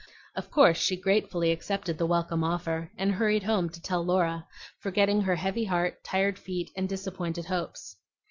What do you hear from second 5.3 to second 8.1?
heavy heart, tired feet, and disappointed hopes.